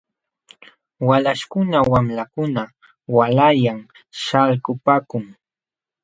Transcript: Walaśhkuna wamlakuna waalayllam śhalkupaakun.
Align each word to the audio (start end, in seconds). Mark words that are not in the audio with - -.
Walaśhkuna 1.07 1.77
wamlakuna 1.91 2.63
waalayllam 3.15 3.79
śhalkupaakun. 4.21 5.25